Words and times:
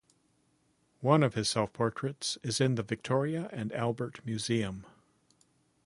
One 1.01 1.21
of 1.21 1.35
his 1.35 1.47
self-portraits 1.49 2.39
is 2.41 2.59
in 2.59 2.73
the 2.73 2.81
Victoria 2.81 3.47
and 3.51 3.71
Albert 3.71 4.19
Museum. 4.25 4.83